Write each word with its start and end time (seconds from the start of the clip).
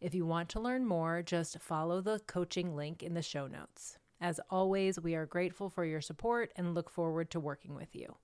If 0.00 0.14
you 0.14 0.24
want 0.24 0.48
to 0.50 0.60
learn 0.60 0.86
more, 0.86 1.22
just 1.22 1.58
follow 1.58 2.00
the 2.00 2.20
coaching 2.20 2.74
link 2.74 3.02
in 3.02 3.12
the 3.12 3.20
show 3.20 3.46
notes. 3.46 3.98
As 4.18 4.40
always, 4.48 4.98
we 4.98 5.14
are 5.14 5.26
grateful 5.26 5.68
for 5.68 5.84
your 5.84 6.00
support 6.00 6.50
and 6.56 6.74
look 6.74 6.88
forward 6.88 7.30
to 7.30 7.40
working 7.40 7.74
with 7.74 7.94
you. 7.94 8.16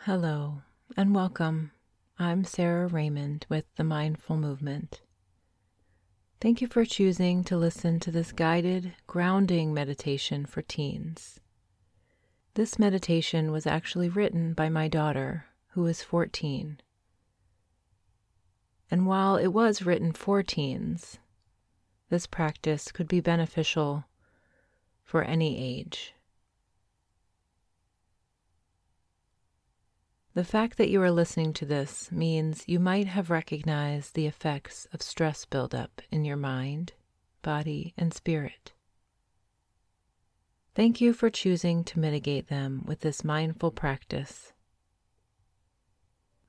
Hello 0.00 0.62
and 0.96 1.14
welcome. 1.14 1.70
I'm 2.18 2.42
Sara 2.42 2.88
Raymond 2.88 3.46
with 3.48 3.64
the 3.76 3.84
Mindful 3.84 4.36
Movement. 4.36 5.02
Thank 6.40 6.60
you 6.60 6.66
for 6.66 6.84
choosing 6.84 7.44
to 7.44 7.56
listen 7.56 8.00
to 8.00 8.10
this 8.10 8.32
guided, 8.32 8.92
grounding 9.06 9.72
meditation 9.72 10.46
for 10.46 10.62
teens. 10.62 11.38
This 12.54 12.76
meditation 12.76 13.52
was 13.52 13.68
actually 13.68 14.08
written 14.08 14.52
by 14.52 14.68
my 14.68 14.88
daughter, 14.88 15.46
who 15.74 15.86
is 15.86 16.02
14 16.02 16.80
and 18.92 19.06
while 19.06 19.36
it 19.36 19.46
was 19.46 19.80
written 19.80 20.12
for 20.12 20.42
teens, 20.42 21.18
this 22.10 22.26
practice 22.26 22.92
could 22.92 23.08
be 23.08 23.20
beneficial 23.20 24.04
for 25.02 25.22
any 25.22 25.78
age. 25.78 26.12
The 30.34 30.44
fact 30.44 30.76
that 30.76 30.90
you 30.90 31.00
are 31.00 31.10
listening 31.10 31.54
to 31.54 31.64
this 31.64 32.12
means 32.12 32.64
you 32.66 32.78
might 32.78 33.06
have 33.06 33.30
recognized 33.30 34.14
the 34.14 34.26
effects 34.26 34.86
of 34.92 35.00
stress 35.00 35.46
buildup 35.46 36.02
in 36.10 36.26
your 36.26 36.36
mind, 36.36 36.92
body, 37.40 37.94
and 37.96 38.12
spirit. 38.12 38.72
Thank 40.74 41.00
you 41.00 41.14
for 41.14 41.30
choosing 41.30 41.82
to 41.84 41.98
mitigate 41.98 42.48
them 42.48 42.82
with 42.84 43.00
this 43.00 43.24
mindful 43.24 43.70
practice 43.70 44.52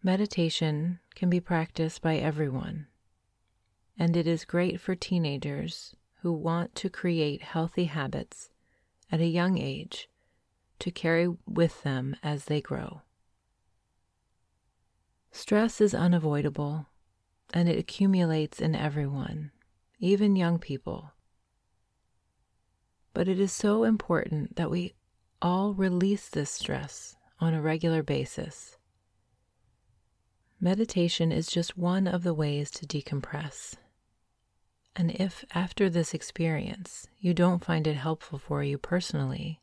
Meditation 0.06 1.00
can 1.16 1.30
be 1.30 1.40
practiced 1.40 2.02
by 2.02 2.18
everyone, 2.18 2.88
and 3.98 4.18
it 4.18 4.28
is 4.28 4.44
great 4.44 4.82
for 4.82 4.96
teenagers 4.96 5.96
who 6.22 6.34
want 6.34 6.76
to 6.76 6.90
create 6.90 7.42
healthy 7.42 7.86
habits 7.86 8.50
at 9.10 9.22
a 9.22 9.26
young 9.26 9.58
age 9.58 10.10
to 10.80 10.92
carry 10.92 11.34
with 11.48 11.84
them 11.84 12.18
as 12.22 12.46
they 12.46 12.60
grow. 12.60 13.02
Stress 15.32 15.80
is 15.80 15.96
unavoidable 15.96 16.88
and 17.54 17.70
it 17.70 17.80
accumulates 17.80 18.60
in 18.60 18.76
everyone, 18.76 19.52
even 20.00 20.36
young 20.36 20.60
people. 20.60 21.14
But 23.14 23.30
it 23.30 23.40
is 23.40 23.54
so 23.54 23.86
important 23.86 24.58
that 24.58 24.70
we 24.70 24.96
all 25.42 25.74
release 25.74 26.28
this 26.28 26.52
stress 26.52 27.16
on 27.40 27.54
a 27.54 27.62
regular 27.62 28.04
basis 28.04 28.76
Meditation 30.64 31.34
is 31.34 31.48
just 31.48 31.78
one 31.78 32.08
of 32.08 32.24
the 32.24 32.34
ways 32.34 32.72
to 32.72 32.86
decompress. 32.86 33.76
And 34.96 35.12
if 35.12 35.44
after 35.54 35.90
this 35.90 36.14
experience 36.14 37.10
you 37.20 37.34
don't 37.34 37.66
find 37.66 37.86
it 37.86 37.98
helpful 37.98 38.40
for 38.40 38.64
you 38.64 38.78
personally, 38.78 39.60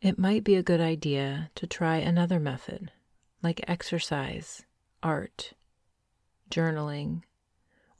it 0.00 0.16
might 0.16 0.44
be 0.44 0.54
a 0.54 0.62
good 0.62 0.80
idea 0.80 1.50
to 1.56 1.66
try 1.66 1.96
another 1.96 2.38
method, 2.38 2.92
like 3.42 3.64
exercise, 3.66 4.64
art, 5.02 5.54
journaling, 6.48 7.22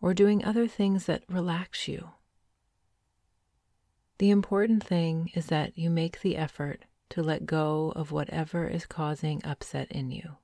or 0.01 0.15
doing 0.15 0.45
other 0.45 0.69
things 0.69 1.07
that 1.07 1.25
relax 1.29 1.89
you. 1.89 2.11
The 4.19 4.31
important 4.31 4.85
thing 4.85 5.33
is 5.35 5.47
that 5.47 5.77
you 5.77 5.91
make 5.91 6.21
the 6.21 6.37
effort 6.37 6.85
to 7.11 7.23
let 7.23 7.47
go 7.47 7.93
of 7.95 8.13
whatever 8.13 8.67
is 8.67 8.87
causing 8.87 9.45
upset 9.45 9.91
in 9.91 10.11
you. 10.11 10.37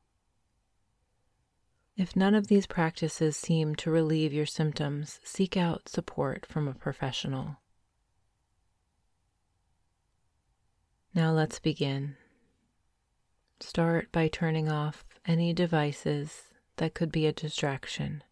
If 1.97 2.17
none 2.17 2.34
of 2.34 2.47
these 2.47 2.67
practices 2.67 3.37
seem 3.37 3.75
to 3.77 3.91
relieve 3.91 4.33
your 4.33 4.47
symptoms, 4.47 5.21
seek 5.23 5.56
out 5.56 5.89
support 5.89 6.47
from 6.47 6.67
a 6.67 6.75
professional. 6.75 7.59
Now 11.15 11.33
let's 11.33 11.59
begin. 11.59 12.17
Start 13.61 14.11
by 14.11 14.29
turning 14.29 14.71
off 14.71 15.05
any 15.27 15.53
devices 15.53 16.44
that 16.77 16.94
could 16.94 17.12
be 17.12 17.27
a 17.27 17.33
distraction. 17.33 18.25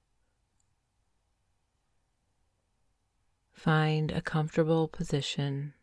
Find 3.52 4.10
a 4.10 4.22
comfortable 4.22 4.88
position 4.88 5.74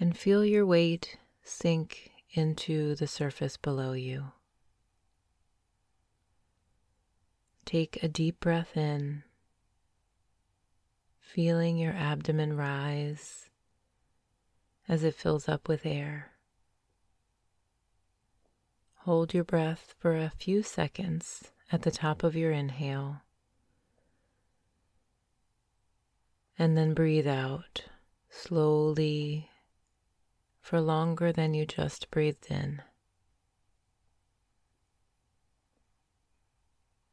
and 0.00 0.16
feel 0.16 0.42
your 0.42 0.64
weight 0.64 1.18
sink 1.44 2.10
into 2.32 2.94
the 2.94 3.06
surface 3.06 3.58
below 3.58 3.92
you. 3.92 4.32
Take 7.66 8.02
a 8.02 8.08
deep 8.08 8.40
breath 8.40 8.78
in, 8.78 9.24
feeling 11.20 11.76
your 11.76 11.92
abdomen 11.92 12.56
rise 12.56 13.50
as 14.88 15.04
it 15.04 15.14
fills 15.14 15.48
up 15.48 15.68
with 15.68 15.84
air. 15.84 16.32
Hold 19.00 19.34
your 19.34 19.44
breath 19.44 19.94
for 19.98 20.16
a 20.16 20.32
few 20.36 20.62
seconds 20.62 21.52
at 21.70 21.82
the 21.82 21.90
top 21.90 22.24
of 22.24 22.34
your 22.34 22.52
inhale, 22.52 23.20
and 26.58 26.76
then 26.76 26.94
breathe 26.94 27.26
out 27.28 27.84
slowly 28.30 29.49
for 30.70 30.80
longer 30.80 31.32
than 31.32 31.52
you 31.52 31.66
just 31.66 32.08
breathed 32.12 32.48
in. 32.48 32.80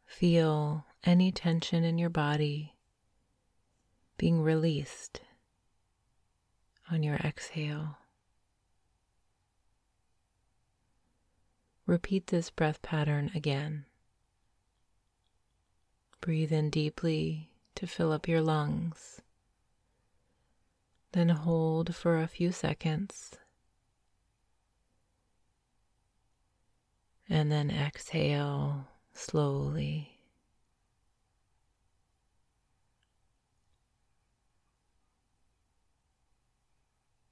Feel 0.05 0.85
any 1.03 1.31
tension 1.31 1.83
in 1.83 1.97
your 1.97 2.11
body 2.11 2.75
being 4.15 4.43
released 4.43 5.21
on 6.91 7.01
your 7.01 7.15
exhale. 7.15 7.97
Repeat 11.87 12.27
this 12.27 12.51
breath 12.51 12.83
pattern 12.83 13.31
again. 13.33 13.85
Breathe 16.21 16.53
in 16.53 16.69
deeply 16.69 17.49
to 17.73 17.87
fill 17.87 18.11
up 18.11 18.27
your 18.27 18.41
lungs. 18.41 19.23
Then 21.13 21.29
hold 21.29 21.95
for 21.95 22.21
a 22.21 22.27
few 22.27 22.51
seconds 22.51 23.35
and 27.29 27.51
then 27.51 27.69
exhale 27.69 28.87
slowly. 29.13 30.19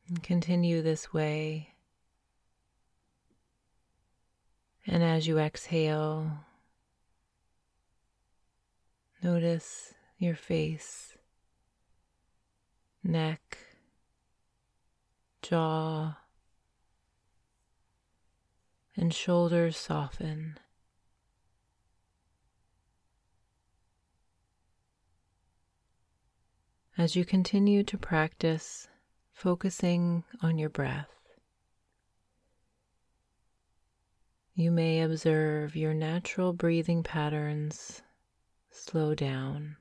And 0.07 0.21
continue 0.21 0.81
this 0.81 1.13
way. 1.13 1.73
And 4.85 5.01
as 5.01 5.27
you 5.27 5.39
exhale, 5.39 6.31
notice 9.23 9.95
your 10.19 10.35
face, 10.35 11.17
neck, 13.03 13.57
jaw, 15.41 16.17
and 18.95 19.13
shoulders 19.13 19.77
soften. 19.77 20.57
As 26.97 27.15
you 27.15 27.25
continue 27.25 27.83
to 27.83 27.97
practice 27.97 28.87
focusing 29.33 30.23
on 30.41 30.57
your 30.57 30.69
breath, 30.69 31.09
you 34.53 34.71
may 34.71 35.01
observe 35.01 35.75
your 35.75 35.93
natural 35.93 36.53
breathing 36.53 37.03
patterns 37.03 38.01
slow 38.71 39.13
down. 39.13 39.75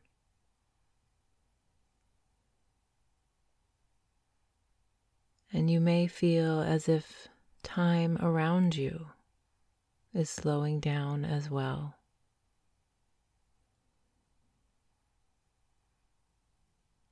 And 5.52 5.70
you 5.70 5.80
may 5.80 6.08
feel 6.08 6.60
as 6.60 6.88
if 6.88 7.28
time 7.64 8.16
around 8.20 8.76
you 8.76 9.08
is 10.12 10.30
slowing 10.30 10.78
down 10.78 11.24
as 11.24 11.50
well. 11.50 11.96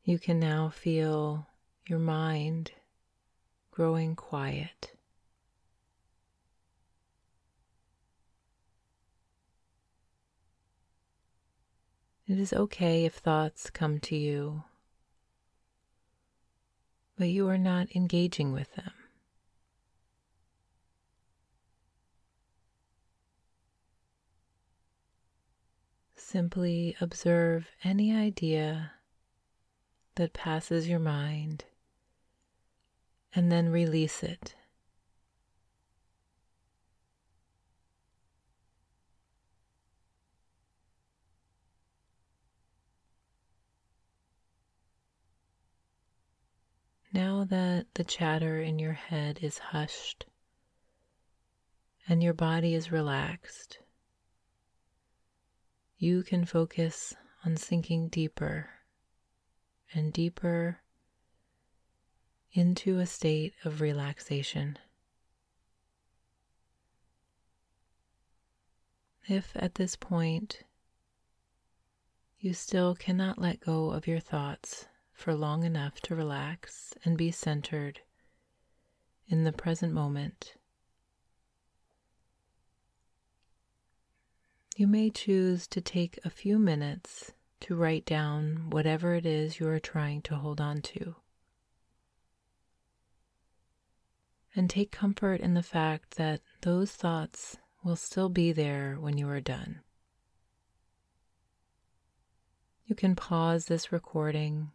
You 0.04 0.18
can 0.18 0.38
now 0.38 0.68
feel 0.68 1.46
your 1.86 1.98
mind 1.98 2.72
growing 3.70 4.14
quiet. 4.14 4.92
It 12.26 12.38
is 12.38 12.52
okay 12.52 13.04
if 13.04 13.14
thoughts 13.14 13.70
come 13.70 13.98
to 14.00 14.16
you, 14.16 14.64
but 17.18 17.28
you 17.28 17.48
are 17.48 17.58
not 17.58 17.94
engaging 17.94 18.52
with 18.52 18.74
them. 18.74 19.01
Simply 26.32 26.96
observe 26.98 27.68
any 27.84 28.10
idea 28.16 28.92
that 30.14 30.32
passes 30.32 30.88
your 30.88 30.98
mind 30.98 31.66
and 33.34 33.52
then 33.52 33.68
release 33.68 34.22
it. 34.22 34.54
Now 47.12 47.44
that 47.44 47.88
the 47.92 48.04
chatter 48.04 48.58
in 48.58 48.78
your 48.78 48.94
head 48.94 49.40
is 49.42 49.58
hushed 49.58 50.24
and 52.08 52.22
your 52.22 52.32
body 52.32 52.74
is 52.74 52.90
relaxed, 52.90 53.81
you 56.02 56.20
can 56.24 56.44
focus 56.44 57.14
on 57.46 57.56
sinking 57.56 58.08
deeper 58.08 58.68
and 59.94 60.12
deeper 60.12 60.80
into 62.52 62.98
a 62.98 63.06
state 63.06 63.54
of 63.64 63.80
relaxation. 63.80 64.76
If 69.28 69.52
at 69.54 69.76
this 69.76 69.94
point 69.94 70.64
you 72.40 72.52
still 72.52 72.96
cannot 72.96 73.40
let 73.40 73.60
go 73.60 73.92
of 73.92 74.08
your 74.08 74.18
thoughts, 74.18 74.86
for 75.12 75.34
long 75.34 75.62
enough 75.62 76.00
to 76.00 76.16
relax 76.16 76.94
and 77.04 77.16
be 77.16 77.30
centered 77.30 78.00
in 79.28 79.44
the 79.44 79.52
present 79.52 79.92
moment. 79.92 80.54
You 84.76 84.86
may 84.86 85.10
choose 85.10 85.66
to 85.68 85.82
take 85.82 86.18
a 86.24 86.30
few 86.30 86.58
minutes 86.58 87.32
to 87.60 87.76
write 87.76 88.06
down 88.06 88.70
whatever 88.70 89.14
it 89.14 89.26
is 89.26 89.60
you 89.60 89.68
are 89.68 89.78
trying 89.78 90.22
to 90.22 90.36
hold 90.36 90.60
on 90.60 90.80
to. 90.82 91.16
And 94.56 94.70
take 94.70 94.90
comfort 94.90 95.40
in 95.40 95.54
the 95.54 95.62
fact 95.62 96.16
that 96.16 96.40
those 96.62 96.90
thoughts 96.92 97.58
will 97.84 97.96
still 97.96 98.28
be 98.28 98.52
there 98.52 98.96
when 98.98 99.18
you 99.18 99.28
are 99.28 99.40
done. 99.40 99.80
You 102.86 102.94
can 102.94 103.14
pause 103.14 103.66
this 103.66 103.92
recording 103.92 104.70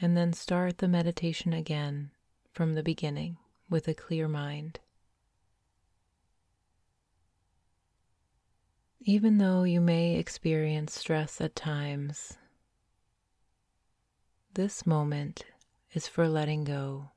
and 0.00 0.16
then 0.16 0.32
start 0.32 0.78
the 0.78 0.88
meditation 0.88 1.52
again 1.52 2.10
from 2.52 2.74
the 2.74 2.82
beginning 2.82 3.36
with 3.68 3.88
a 3.88 3.94
clear 3.94 4.28
mind. 4.28 4.80
Even 9.06 9.36
though 9.36 9.64
you 9.64 9.82
may 9.82 10.16
experience 10.16 10.98
stress 10.98 11.38
at 11.38 11.54
times, 11.54 12.38
this 14.54 14.86
moment 14.86 15.44
is 15.92 16.08
for 16.08 16.26
letting 16.26 16.64
go. 16.64 17.10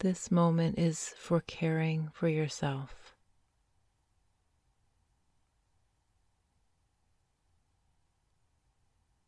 This 0.00 0.32
moment 0.32 0.76
is 0.76 1.14
for 1.16 1.40
caring 1.40 2.08
for 2.12 2.26
yourself. 2.26 3.14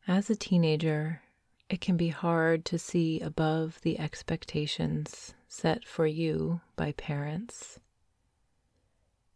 As 0.08 0.28
a 0.28 0.34
teenager, 0.34 1.22
it 1.70 1.80
can 1.80 1.96
be 1.96 2.08
hard 2.08 2.64
to 2.64 2.80
see 2.80 3.20
above 3.20 3.80
the 3.82 4.00
expectations 4.00 5.34
set 5.46 5.84
for 5.84 6.08
you 6.08 6.62
by 6.74 6.90
parents, 6.90 7.78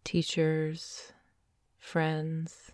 teachers, 0.04 1.12
friends, 1.78 2.72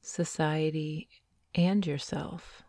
society, 0.00 1.08
and 1.54 1.86
yourself. 1.86 2.62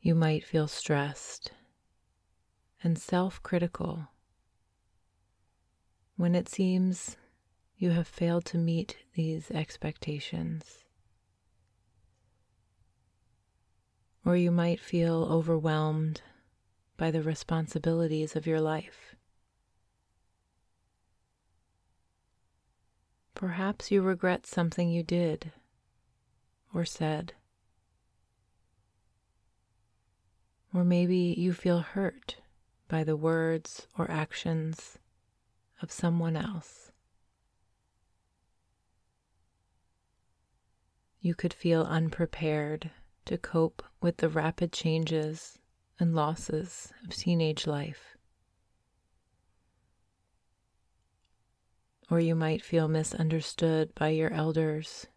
You 0.00 0.14
might 0.14 0.44
feel 0.44 0.68
stressed 0.68 1.52
and 2.82 2.98
self 2.98 3.42
critical 3.42 4.08
when 6.16 6.34
it 6.34 6.48
seems 6.48 7.16
you 7.76 7.90
have 7.90 8.06
failed 8.06 8.44
to 8.46 8.58
meet 8.58 8.98
these 9.14 9.50
expectations. 9.50 10.84
Or 14.24 14.36
you 14.36 14.50
might 14.50 14.80
feel 14.80 15.26
overwhelmed 15.30 16.22
by 16.96 17.10
the 17.10 17.22
responsibilities 17.22 18.36
of 18.36 18.46
your 18.46 18.60
life. 18.60 19.13
Perhaps 23.34 23.90
you 23.90 24.00
regret 24.00 24.46
something 24.46 24.88
you 24.88 25.02
did 25.02 25.52
or 26.72 26.84
said. 26.84 27.34
Or 30.72 30.84
maybe 30.84 31.34
you 31.36 31.52
feel 31.52 31.80
hurt 31.80 32.36
by 32.88 33.04
the 33.04 33.16
words 33.16 33.86
or 33.98 34.10
actions 34.10 34.98
of 35.82 35.92
someone 35.92 36.36
else. 36.36 36.92
You 41.20 41.34
could 41.34 41.54
feel 41.54 41.82
unprepared 41.82 42.90
to 43.24 43.38
cope 43.38 43.82
with 44.00 44.18
the 44.18 44.28
rapid 44.28 44.72
changes 44.72 45.58
and 45.98 46.14
losses 46.14 46.92
of 47.04 47.14
teenage 47.14 47.66
life. 47.66 48.13
Or 52.14 52.20
you 52.20 52.36
might 52.36 52.62
feel 52.62 52.86
misunderstood 52.86 53.92
by 53.96 54.10
your 54.10 54.32
elders 54.32 55.08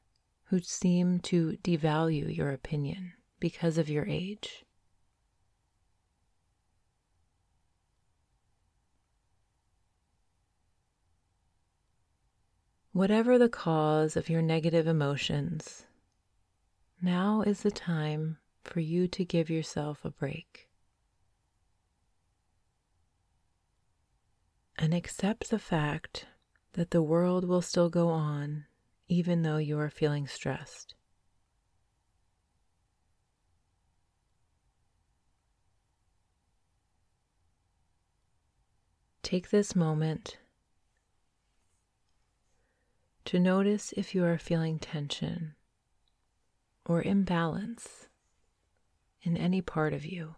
who 0.46 0.60
seem 0.62 1.20
to 1.20 1.56
devalue 1.64 2.36
your 2.36 2.50
opinion 2.50 3.14
because 3.40 3.78
of 3.78 3.88
your 3.88 4.08
age. 4.08 4.66
Whatever 12.94 13.38
the 13.38 13.48
cause 13.48 14.18
of 14.18 14.28
your 14.28 14.42
negative 14.42 14.88
emotions, 14.88 15.86
now 17.00 17.44
is 17.44 17.62
the 17.62 17.70
time 17.70 18.40
for 18.64 18.80
you 18.80 19.08
to 19.10 19.24
give 19.24 19.52
yourself 19.52 20.04
a 20.04 20.10
break. 20.10 20.68
And 24.80 24.96
accept 24.96 25.52
the 25.52 25.60
fact 25.60 26.26
that 26.78 26.92
the 26.92 27.02
world 27.02 27.44
will 27.44 27.64
still 27.64 27.90
go 27.90 28.10
on 28.10 28.64
even 29.10 29.42
though 29.42 29.58
you 29.58 29.80
are 29.80 29.90
feeling 29.90 30.28
stressed. 30.28 30.94
Take 39.24 39.50
this 39.50 39.76
moment 39.76 40.38
to 43.26 43.40
notice 43.40 43.92
if 43.98 44.14
you 44.14 44.24
are 44.24 44.38
feeling 44.38 44.78
tension 44.78 45.56
or 46.86 47.02
imbalance 47.02 48.08
in 49.24 49.36
any 49.36 49.62
part 49.62 49.94
of 49.94 50.06
you. 50.06 50.36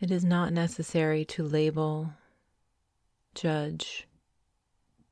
It 0.00 0.10
is 0.10 0.24
not 0.24 0.52
necessary 0.52 1.24
to 1.26 1.42
label, 1.42 2.14
judge, 3.34 4.08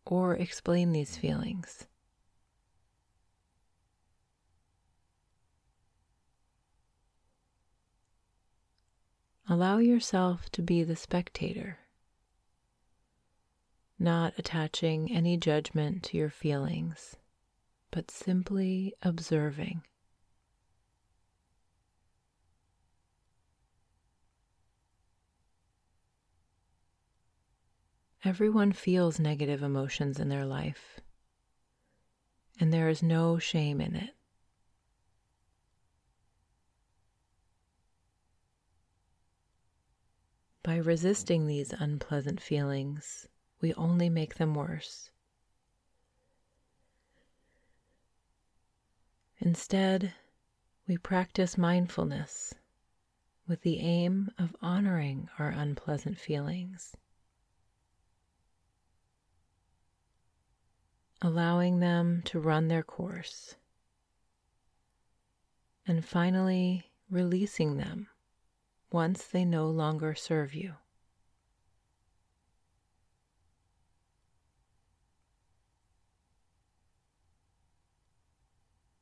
or 0.06 0.34
explain 0.34 0.92
these 0.92 1.16
feelings. 1.16 1.86
Allow 9.48 9.78
yourself 9.78 10.50
to 10.50 10.62
be 10.62 10.82
the 10.82 10.96
spectator 10.96 11.78
not 13.98 14.32
attaching 14.38 15.10
any 15.10 15.36
judgment 15.36 16.02
to 16.04 16.16
your 16.16 16.30
feelings, 16.30 17.16
but 17.90 18.10
simply 18.10 18.94
observing. 19.02 19.82
Everyone 28.24 28.72
feels 28.72 29.20
negative 29.20 29.62
emotions 29.62 30.18
in 30.18 30.28
their 30.28 30.44
life, 30.44 31.00
and 32.58 32.72
there 32.72 32.88
is 32.88 33.02
no 33.02 33.38
shame 33.38 33.80
in 33.80 33.94
it. 33.94 34.16
By 40.64 40.76
resisting 40.76 41.46
these 41.46 41.72
unpleasant 41.72 42.40
feelings, 42.40 43.28
we 43.60 43.72
only 43.74 44.10
make 44.10 44.34
them 44.34 44.54
worse. 44.54 45.10
Instead, 49.38 50.12
we 50.88 50.96
practice 50.98 51.56
mindfulness 51.56 52.52
with 53.46 53.62
the 53.62 53.78
aim 53.78 54.30
of 54.38 54.56
honoring 54.60 55.28
our 55.38 55.50
unpleasant 55.50 56.18
feelings, 56.18 56.96
allowing 61.20 61.80
them 61.80 62.22
to 62.24 62.38
run 62.38 62.68
their 62.68 62.82
course, 62.82 63.56
and 65.86 66.04
finally 66.04 66.90
releasing 67.10 67.76
them 67.76 68.08
once 68.92 69.24
they 69.24 69.44
no 69.44 69.68
longer 69.68 70.14
serve 70.14 70.54
you. 70.54 70.74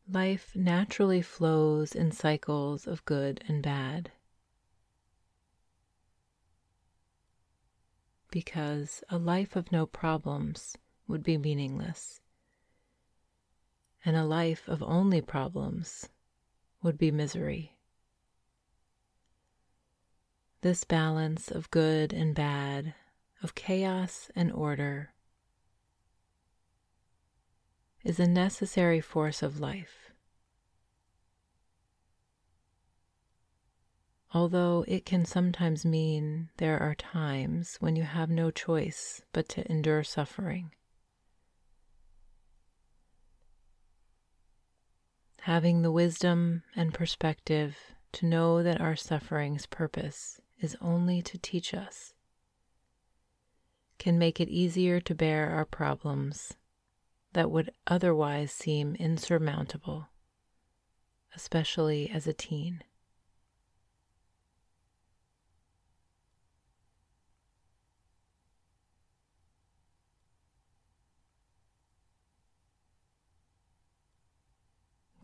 Life 0.08 0.54
naturally 0.54 1.20
flows 1.20 1.92
in 1.92 2.12
cycles 2.12 2.86
of 2.86 3.04
good 3.04 3.42
and 3.48 3.60
bad. 3.60 4.12
Because 8.30 9.02
a 9.08 9.18
life 9.18 9.56
of 9.56 9.72
no 9.72 9.84
problems 9.84 10.76
would 11.08 11.22
be 11.22 11.38
meaningless, 11.38 12.20
and 14.04 14.16
a 14.16 14.24
life 14.24 14.68
of 14.68 14.82
only 14.82 15.20
problems 15.20 16.08
would 16.82 16.98
be 16.98 17.10
misery. 17.10 17.76
This 20.62 20.84
balance 20.84 21.50
of 21.50 21.70
good 21.70 22.12
and 22.12 22.34
bad, 22.34 22.94
of 23.42 23.54
chaos 23.54 24.30
and 24.34 24.50
order, 24.52 25.12
is 28.02 28.18
a 28.18 28.26
necessary 28.26 29.00
force 29.00 29.42
of 29.42 29.60
life. 29.60 30.12
Although 34.32 34.84
it 34.86 35.06
can 35.06 35.24
sometimes 35.24 35.84
mean 35.84 36.50
there 36.58 36.78
are 36.78 36.94
times 36.94 37.76
when 37.80 37.96
you 37.96 38.02
have 38.02 38.28
no 38.28 38.50
choice 38.50 39.22
but 39.32 39.48
to 39.50 39.70
endure 39.70 40.04
suffering. 40.04 40.72
Having 45.46 45.82
the 45.82 45.92
wisdom 45.92 46.64
and 46.74 46.92
perspective 46.92 47.78
to 48.10 48.26
know 48.26 48.64
that 48.64 48.80
our 48.80 48.96
suffering's 48.96 49.64
purpose 49.66 50.40
is 50.58 50.76
only 50.80 51.22
to 51.22 51.38
teach 51.38 51.72
us, 51.72 52.14
can 53.96 54.18
make 54.18 54.40
it 54.40 54.48
easier 54.48 54.98
to 54.98 55.14
bear 55.14 55.50
our 55.50 55.64
problems 55.64 56.54
that 57.32 57.48
would 57.48 57.70
otherwise 57.86 58.50
seem 58.50 58.96
insurmountable, 58.96 60.08
especially 61.36 62.10
as 62.10 62.26
a 62.26 62.32
teen. 62.32 62.82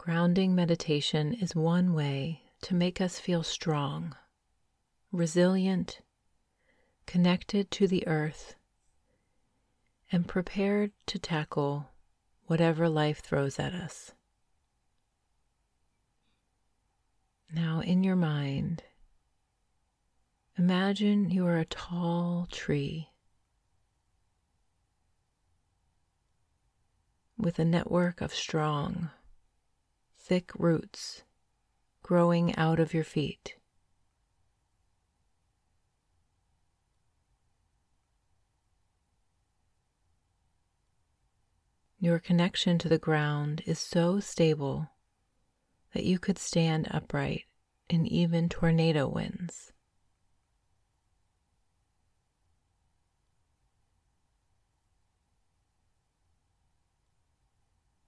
Grounding 0.03 0.53
meditation 0.57 1.33
is 1.33 1.55
one 1.55 1.95
way 1.95 2.43
to 2.63 2.75
make 2.75 3.01
us 3.01 3.21
feel 3.21 3.45
strong 3.45 4.17
resilient, 5.13 6.01
connected 7.07 7.71
to 7.71 7.87
the 7.87 8.05
earth, 8.09 8.57
and 10.11 10.27
prepared 10.27 10.91
to 11.07 11.21
tackle 11.21 11.89
whatever 12.47 12.89
life 12.89 13.21
throws 13.21 13.61
at 13.61 13.75
us. 13.75 14.11
Now, 17.55 17.79
in 17.79 18.03
your 18.03 18.17
mind, 18.17 18.83
imagine 20.59 21.31
you 21.31 21.47
are 21.47 21.59
a 21.59 21.65
tall 21.65 22.49
tree 22.51 23.11
with 27.39 27.61
a 27.61 27.65
network 27.65 28.21
of 28.21 28.35
strong, 28.35 29.11
thick 30.25 30.53
roots 30.57 31.25
growing 32.03 32.55
out 32.57 32.79
of 32.79 32.95
your 32.95 33.05
feet. 33.05 33.57
Your 41.99 42.19
connection 42.19 42.79
to 42.79 42.89
the 42.89 42.99
ground 42.99 43.63
is 43.67 43.79
so 43.79 44.21
stable 44.21 44.91
that 45.93 46.05
you 46.05 46.19
could 46.19 46.39
stand 46.39 46.89
upright 46.91 47.45
in 47.89 48.07
even 48.07 48.49
tornado 48.49 49.09
winds. 49.09 49.73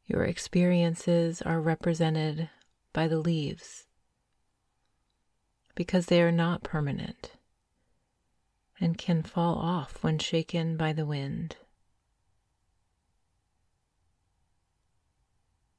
Your 0.07 0.25
experiences 0.25 1.41
are 1.43 1.61
represented 1.61 2.51
by 2.93 3.09
the 3.09 3.19
leaves 3.19 3.87
because 5.75 6.07
they 6.07 6.23
are 6.23 6.33
not 6.33 6.63
permanent 6.63 7.33
and 8.81 8.99
can 8.99 9.23
fall 9.23 9.57
off 9.57 10.03
when 10.03 10.19
shaken 10.19 10.77
by 10.77 10.93
the 10.93 11.07
wind. 11.07 11.57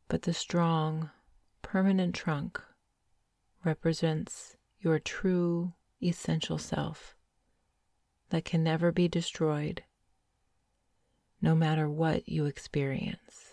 but 0.07 0.21
the 0.21 0.33
strong, 0.33 1.09
permanent 1.61 2.15
trunk 2.15 2.61
represents 3.63 4.55
your 4.79 4.99
true, 4.99 5.73
essential 6.01 6.57
self 6.57 7.15
that 8.29 8.45
can 8.45 8.63
never 8.63 8.91
be 8.91 9.07
destroyed, 9.07 9.83
no 11.41 11.55
matter 11.55 11.89
what 11.89 12.29
you 12.29 12.45
experience. 12.45 13.44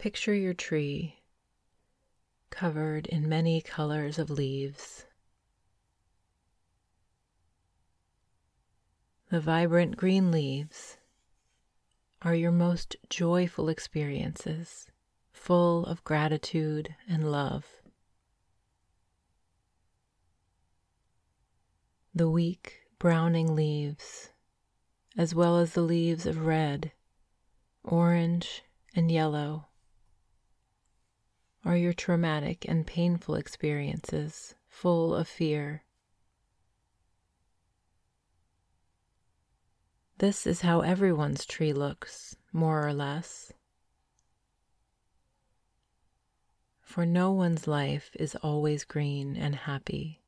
Picture 0.00 0.32
your 0.32 0.54
tree 0.54 1.16
covered 2.48 3.06
in 3.08 3.28
many 3.28 3.60
colors 3.60 4.18
of 4.18 4.30
leaves. 4.30 5.04
The 9.28 9.40
vibrant 9.40 9.98
green 9.98 10.30
leaves 10.30 10.96
are 12.22 12.34
your 12.34 12.50
most 12.50 12.96
joyful 13.10 13.68
experiences, 13.68 14.86
full 15.32 15.84
of 15.84 16.02
gratitude 16.02 16.96
and 17.06 17.30
love. 17.30 17.66
The 22.14 22.30
weak 22.30 22.86
browning 22.98 23.54
leaves, 23.54 24.30
as 25.14 25.34
well 25.34 25.58
as 25.58 25.74
the 25.74 25.82
leaves 25.82 26.24
of 26.24 26.46
red, 26.46 26.92
orange, 27.84 28.62
and 28.96 29.12
yellow, 29.12 29.66
are 31.64 31.76
your 31.76 31.92
traumatic 31.92 32.64
and 32.68 32.86
painful 32.86 33.34
experiences 33.34 34.54
full 34.68 35.14
of 35.14 35.28
fear. 35.28 35.84
This 40.18 40.46
is 40.46 40.60
how 40.60 40.80
everyone's 40.80 41.46
tree 41.46 41.72
looks, 41.72 42.36
more 42.52 42.86
or 42.86 42.92
less. 42.92 43.52
For 46.82 47.06
no 47.06 47.32
one's 47.32 47.66
life 47.66 48.10
is 48.14 48.34
always 48.36 48.84
green 48.84 49.36
and 49.36 49.54
happy. 49.54 50.22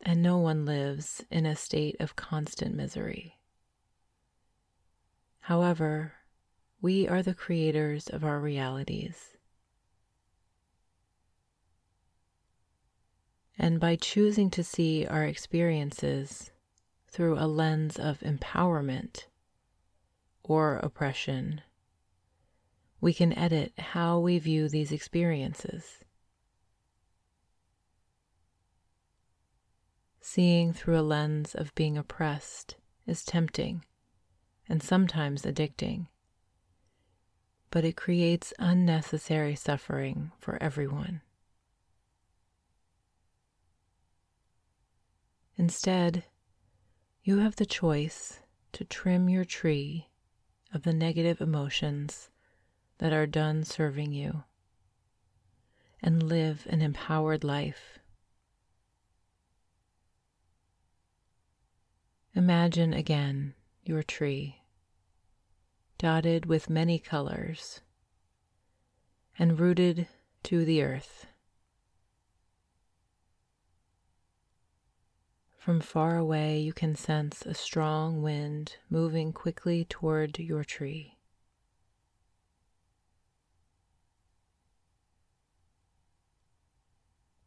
And 0.00 0.22
no 0.22 0.38
one 0.38 0.64
lives 0.64 1.24
in 1.30 1.44
a 1.44 1.54
state 1.54 1.96
of 2.00 2.16
constant 2.16 2.74
misery. 2.74 3.38
However, 5.40 6.14
we 6.80 7.08
are 7.08 7.22
the 7.22 7.34
creators 7.34 8.08
of 8.08 8.24
our 8.24 8.40
realities. 8.40 9.36
And 13.58 13.80
by 13.80 13.96
choosing 13.96 14.50
to 14.50 14.62
see 14.62 15.06
our 15.06 15.24
experiences 15.24 16.52
through 17.08 17.38
a 17.38 17.46
lens 17.46 17.98
of 17.98 18.20
empowerment 18.20 19.26
or 20.48 20.76
oppression. 20.76 21.60
We 23.00 23.12
can 23.12 23.32
edit 23.32 23.72
how 23.78 24.18
we 24.18 24.38
view 24.38 24.68
these 24.68 24.90
experiences. 24.90 26.04
Seeing 30.20 30.72
through 30.72 30.98
a 30.98 31.02
lens 31.02 31.54
of 31.54 31.74
being 31.74 31.96
oppressed 31.96 32.76
is 33.06 33.24
tempting 33.24 33.84
and 34.68 34.82
sometimes 34.82 35.42
addicting, 35.42 36.08
but 37.70 37.84
it 37.84 37.96
creates 37.96 38.52
unnecessary 38.58 39.54
suffering 39.54 40.32
for 40.38 40.62
everyone. 40.62 41.20
Instead, 45.56 46.24
you 47.22 47.38
have 47.38 47.56
the 47.56 47.66
choice 47.66 48.40
to 48.72 48.84
trim 48.84 49.28
your 49.28 49.44
tree 49.44 50.08
of 50.72 50.82
the 50.82 50.92
negative 50.92 51.40
emotions 51.40 52.30
that 52.98 53.12
are 53.12 53.26
done 53.26 53.64
serving 53.64 54.12
you 54.12 54.44
and 56.02 56.22
live 56.22 56.66
an 56.70 56.80
empowered 56.80 57.42
life. 57.42 57.98
Imagine 62.34 62.92
again 62.92 63.54
your 63.82 64.02
tree, 64.02 64.57
dotted 65.98 66.46
with 66.46 66.70
many 66.70 66.98
colors 66.98 67.80
and 69.36 69.58
rooted 69.58 70.06
to 70.44 70.64
the 70.64 70.82
earth. 70.82 71.26
From 75.58 75.80
far 75.80 76.16
away, 76.16 76.60
you 76.60 76.72
can 76.72 76.94
sense 76.94 77.44
a 77.44 77.52
strong 77.52 78.22
wind 78.22 78.76
moving 78.88 79.32
quickly 79.32 79.84
toward 79.84 80.38
your 80.38 80.64
tree. 80.64 81.18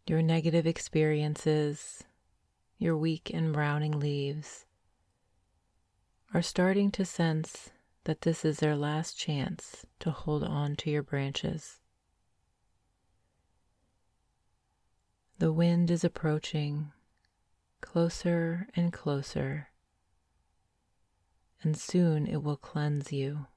Your 0.05 0.22
negative 0.22 0.67
experiences, 0.67 2.03
your 2.77 2.98
weak 2.98 3.31
and 3.34 3.53
browning 3.53 3.98
leaves, 3.98 4.65
are 6.34 6.41
starting 6.41 6.91
to 6.91 7.05
sense 7.05 7.72
that 8.05 8.22
this 8.22 8.43
is 8.43 8.60
their 8.60 8.75
last 8.75 9.17
chance 9.17 9.86
to 10.00 10.12
hold 10.12 10.43
on 10.43 10.75
to 10.75 10.89
your 10.89 11.03
branches. 11.03 11.79
The 15.38 15.51
wind 15.51 15.89
is 15.91 16.03
approaching 16.03 16.91
closer 17.81 18.67
and 18.75 18.93
closer, 18.93 19.70
and 21.63 21.77
soon 21.77 22.27
it 22.27 22.43
will 22.43 22.58
cleanse 22.58 23.12
you. 23.12 23.48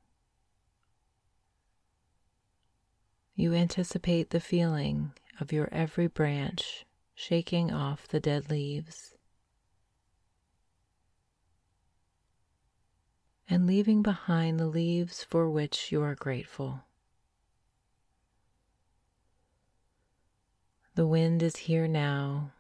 You 3.34 3.54
anticipate 3.54 4.30
the 4.30 4.40
feeling 4.40 5.12
of 5.40 5.52
your 5.52 5.68
every 5.72 6.06
branch 6.06 6.86
shaking 7.14 7.72
off 7.72 8.06
the 8.06 8.20
dead 8.20 8.48
leaves 8.50 9.13
and 13.54 13.68
leaving 13.68 14.02
behind 14.02 14.58
the 14.58 14.66
leaves 14.66 15.22
for 15.22 15.48
which 15.48 15.92
you 15.92 16.02
are 16.02 16.16
grateful. 16.16 16.80
The 20.96 21.06
wind 21.06 21.40
is 21.40 21.54
here 21.54 21.86
now 21.86 22.50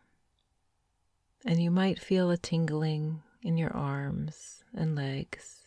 and 1.44 1.60
you 1.60 1.72
might 1.72 1.98
feel 1.98 2.30
a 2.30 2.36
tingling 2.36 3.24
in 3.42 3.58
your 3.58 3.76
arms 3.76 4.62
and 4.72 4.94
legs 4.94 5.62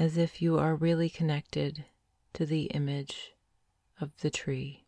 as 0.00 0.16
if 0.16 0.42
you 0.42 0.58
are 0.58 0.74
really 0.74 1.08
connected 1.08 1.84
to 2.32 2.44
the 2.44 2.64
image 2.64 3.34
of 4.00 4.10
the 4.18 4.30
tree. 4.30 4.85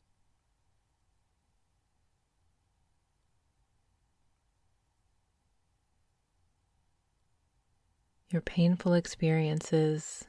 Your 8.31 8.43
painful 8.43 8.93
experiences 8.93 10.27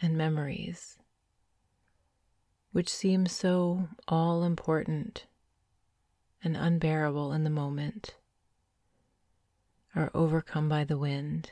and 0.00 0.16
memories, 0.16 0.98
which 2.70 2.88
seem 2.88 3.26
so 3.26 3.88
all 4.06 4.44
important 4.44 5.26
and 6.44 6.56
unbearable 6.56 7.32
in 7.32 7.42
the 7.42 7.50
moment 7.50 8.14
are 9.96 10.10
overcome 10.14 10.68
by 10.68 10.84
the 10.84 10.98
wind. 10.98 11.50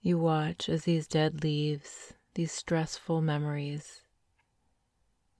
You 0.00 0.18
watch 0.18 0.68
as 0.68 0.84
these 0.84 1.08
dead 1.08 1.42
leaves, 1.42 2.14
these 2.34 2.52
stressful 2.52 3.20
memories, 3.20 4.02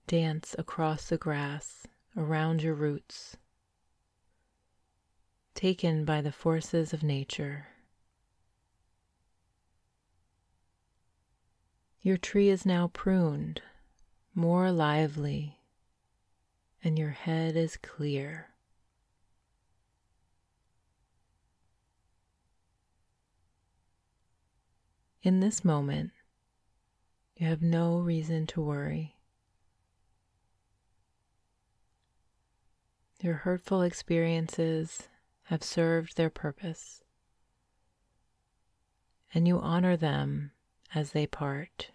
dance 0.07 0.53
across 0.57 1.07
the 1.07 1.17
grass 1.17 1.87
around 2.17 2.61
your 2.61 2.73
roots, 2.73 3.37
taken 5.53 6.05
by 6.05 6.21
the 6.21 6.31
forces 6.31 6.93
of 6.93 7.03
nature. 7.03 7.67
Your 12.01 12.17
tree 12.17 12.49
is 12.49 12.65
now 12.65 12.89
pruned, 12.91 13.61
more 14.35 14.71
lively, 14.71 15.59
and 16.83 16.99
your 16.99 17.11
head 17.11 17.55
is 17.55 17.77
clear. 17.77 18.49
In 25.21 25.39
this 25.39 25.63
moment, 25.63 26.11
you 27.37 27.47
have 27.47 27.61
no 27.61 27.99
reason 27.99 28.45
to 28.47 28.61
worry. 28.61 29.15
Your 33.21 33.35
hurtful 33.35 33.81
experiences 33.81 35.07
have 35.53 35.63
served 35.63 36.17
their 36.17 36.31
purpose, 36.31 37.03
and 39.35 39.47
you 39.47 39.59
honor 39.59 39.95
them 39.95 40.49
as 40.95 41.11
they 41.11 41.27
part. 41.27 41.91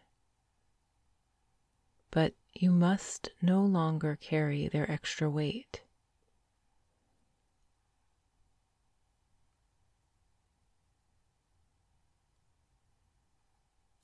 But 2.13 2.35
you 2.55 2.71
must 2.71 3.31
no 3.43 3.65
longer 3.65 4.17
carry 4.21 4.69
their 4.69 4.89
extra 4.89 5.29
weight. 5.29 5.83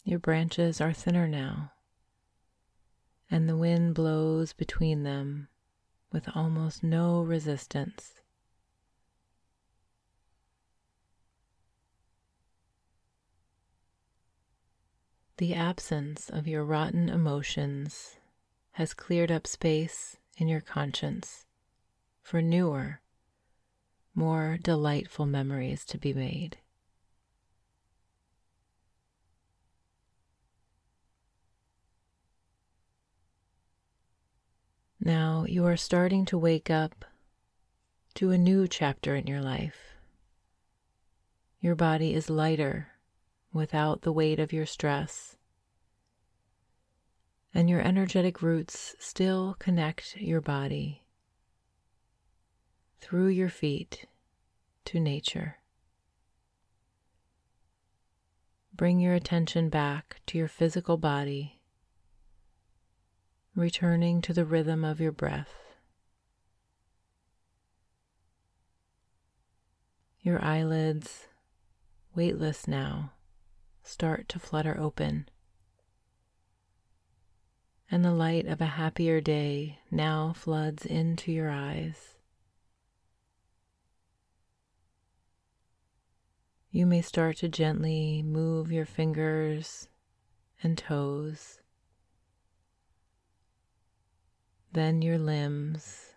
Your 0.03 0.19
branches 0.19 0.81
are 0.81 0.93
thinner 0.93 1.29
now, 1.29 1.71
and 3.31 3.49
the 3.49 3.57
wind 3.57 3.95
blows 3.95 4.53
between 4.53 5.05
them 5.05 5.47
with 6.11 6.29
almost 6.35 6.83
no 6.83 7.23
resistance. 7.23 8.15
The 15.39 15.55
absence 15.55 16.31
of 16.31 16.47
your 16.47 16.65
rotten 16.65 17.09
emotions 17.09 18.19
has 18.73 18.95
cleared 18.95 19.33
up 19.33 19.49
space 19.49 20.17
in 20.37 20.47
your 20.47 20.61
conscience 20.61 21.45
for 22.23 22.41
newer, 22.41 23.01
more 24.15 24.59
delightful 24.63 25.27
memories 25.27 25.85
to 25.87 25.99
be 25.99 26.13
made. 26.13 26.59
Now 35.01 35.47
you 35.49 35.67
are 35.67 35.77
starting 35.77 36.25
to 36.27 36.39
wake 36.39 36.71
up 36.71 37.05
to 38.15 38.31
a 38.31 38.39
new 38.39 38.69
chapter 38.69 39.17
in 39.17 39.27
your 39.27 39.43
life. 39.43 39.95
Your 41.61 41.75
body 41.75 42.15
is 42.15 42.31
lighter 42.31 42.94
without 43.55 44.03
the 44.03 44.13
weight 44.13 44.39
of 44.39 44.53
your 44.53 44.67
stress, 44.67 45.37
and 47.55 47.71
your 47.71 47.81
energetic 47.81 48.43
roots 48.43 48.95
still 48.99 49.57
connect 49.59 50.17
your 50.17 50.43
body 50.43 51.05
through 53.01 53.29
your 53.29 53.49
feet 53.49 54.07
to 54.85 55.01
nature. 55.01 55.57
Bring 58.75 58.99
your 58.99 59.15
attention 59.15 59.69
back 59.69 60.21
to 60.27 60.37
your 60.37 60.49
physical 60.49 60.97
body 60.97 61.61
returning 63.55 64.21
to 64.21 64.33
the 64.33 64.45
rhythm 64.45 64.85
of 64.85 65.01
your 65.01 65.13
breath. 65.13 65.55
Your 70.21 70.43
eyelids, 70.43 71.29
weightless 72.17 72.67
now, 72.67 73.14
start 73.85 74.29
to 74.31 74.41
flutter 74.41 74.77
open, 74.79 75.29
and 77.89 78.05
the 78.05 78.11
light 78.11 78.47
of 78.47 78.61
a 78.61 78.67
happier 78.67 79.21
day 79.21 79.79
now 79.91 80.33
floods 80.33 80.85
into 80.85 81.31
your 81.31 81.51
eyes. 81.51 82.15
you 86.75 86.87
may 86.87 87.01
start 87.01 87.37
to 87.37 87.49
gently 87.49 88.21
move 88.21 88.73
your 88.73 88.85
fingers 88.85 89.87
and 90.61 90.77
toes, 90.77 91.61
then 94.73 95.01
your 95.01 95.17
limbs. 95.17 96.14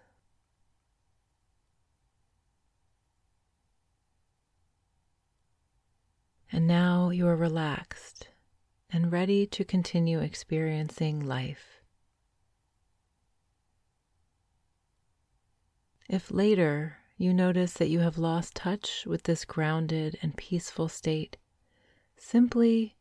And 6.52 6.66
now 6.66 7.10
you 7.10 7.28
are 7.28 7.36
relaxed 7.36 8.30
and 8.90 9.12
ready 9.12 9.46
to 9.48 9.66
continue 9.66 10.20
experiencing 10.20 11.26
life. 11.26 11.82
If 16.10 16.32
later 16.32 16.98
you 17.18 17.34
notice 17.34 17.74
that 17.74 17.90
you 17.90 18.00
have 18.00 18.18
lost 18.18 18.56
touch 18.56 19.06
with 19.06 19.24
this 19.24 19.44
grounded 19.44 20.18
and 20.22 20.38
peaceful 20.38 20.88
state, 20.88 21.36
simply 22.16 22.96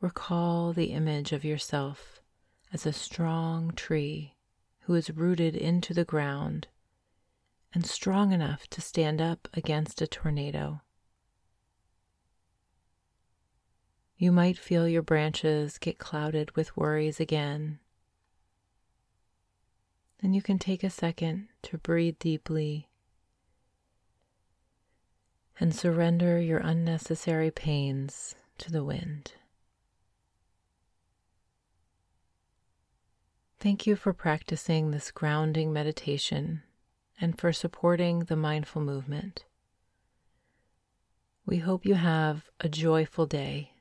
recall 0.00 0.72
the 0.72 0.92
image 0.92 1.32
of 1.32 1.44
yourself 1.44 2.20
as 2.72 2.84
a 2.84 2.92
strong 2.92 3.70
tree 3.72 4.34
who 4.80 4.94
is 4.94 5.10
rooted 5.10 5.56
into 5.56 5.94
the 5.94 6.04
ground 6.04 6.66
and 7.72 7.86
strong 7.86 8.32
enough 8.32 8.66
to 8.68 8.80
stand 8.80 9.22
up 9.22 9.48
against 9.54 10.02
a 10.02 10.06
tornado. 10.06 10.82
You 14.16 14.30
might 14.32 14.58
feel 14.58 14.88
your 14.88 15.02
branches 15.02 15.78
get 15.78 15.98
clouded 15.98 16.54
with 16.54 16.76
worries 16.76 17.18
again. 17.18 17.80
And 20.22 20.34
you 20.34 20.42
can 20.42 20.58
take 20.58 20.84
a 20.84 20.90
second 20.90 21.48
to 21.62 21.78
breathe 21.78 22.18
deeply 22.20 22.88
and 25.58 25.74
surrender 25.74 26.40
your 26.40 26.58
unnecessary 26.58 27.50
pains 27.50 28.34
to 28.58 28.70
the 28.70 28.84
wind. 28.84 29.32
Thank 33.58 33.86
you 33.86 33.94
for 33.94 34.12
practicing 34.12 34.90
this 34.90 35.10
grounding 35.10 35.72
meditation 35.72 36.62
and 37.20 37.38
for 37.38 37.52
supporting 37.52 38.20
the 38.20 38.36
mindful 38.36 38.82
movement. 38.82 39.44
We 41.46 41.58
hope 41.58 41.84
you 41.86 41.94
have 41.94 42.50
a 42.60 42.68
joyful 42.68 43.26
day 43.26 43.71